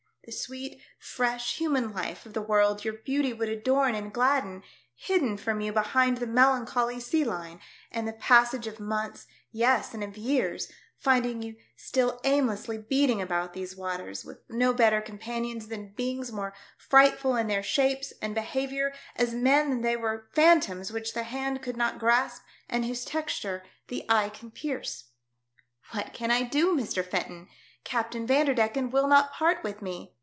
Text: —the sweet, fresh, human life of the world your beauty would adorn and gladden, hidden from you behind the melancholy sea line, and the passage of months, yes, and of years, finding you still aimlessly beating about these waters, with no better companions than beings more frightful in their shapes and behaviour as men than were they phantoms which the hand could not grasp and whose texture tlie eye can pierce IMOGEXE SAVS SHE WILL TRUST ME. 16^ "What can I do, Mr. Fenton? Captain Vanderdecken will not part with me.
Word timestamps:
—the 0.31 0.31
sweet, 0.31 0.79
fresh, 0.99 1.57
human 1.57 1.91
life 1.93 2.27
of 2.27 2.33
the 2.33 2.43
world 2.43 2.85
your 2.85 2.93
beauty 2.93 3.33
would 3.33 3.49
adorn 3.49 3.95
and 3.95 4.13
gladden, 4.13 4.61
hidden 4.95 5.35
from 5.35 5.59
you 5.59 5.73
behind 5.73 6.17
the 6.17 6.27
melancholy 6.27 6.99
sea 6.99 7.25
line, 7.25 7.59
and 7.91 8.07
the 8.07 8.13
passage 8.13 8.67
of 8.67 8.79
months, 8.79 9.25
yes, 9.51 9.95
and 9.95 10.03
of 10.03 10.15
years, 10.15 10.71
finding 10.99 11.41
you 11.41 11.55
still 11.75 12.21
aimlessly 12.23 12.77
beating 12.77 13.19
about 13.19 13.53
these 13.53 13.75
waters, 13.75 14.23
with 14.23 14.37
no 14.47 14.71
better 14.71 15.01
companions 15.01 15.67
than 15.69 15.89
beings 15.95 16.31
more 16.31 16.53
frightful 16.77 17.35
in 17.35 17.47
their 17.47 17.63
shapes 17.63 18.13
and 18.21 18.35
behaviour 18.35 18.93
as 19.15 19.33
men 19.33 19.81
than 19.81 19.99
were 19.99 20.29
they 20.31 20.41
phantoms 20.41 20.93
which 20.93 21.13
the 21.15 21.23
hand 21.23 21.63
could 21.63 21.75
not 21.75 21.99
grasp 21.99 22.43
and 22.69 22.85
whose 22.85 23.03
texture 23.03 23.63
tlie 23.89 24.05
eye 24.07 24.29
can 24.29 24.51
pierce 24.51 25.05
IMOGEXE 25.05 25.05
SAVS 25.05 25.97
SHE 25.97 25.97
WILL 25.97 25.99
TRUST 25.99 26.05
ME. 26.05 26.07
16^ 26.07 26.07
"What 26.07 26.13
can 26.13 26.31
I 26.31 26.43
do, 26.43 26.75
Mr. 26.77 27.05
Fenton? 27.05 27.47
Captain 27.83 28.27
Vanderdecken 28.27 28.91
will 28.91 29.07
not 29.07 29.33
part 29.33 29.63
with 29.63 29.81
me. 29.81 30.13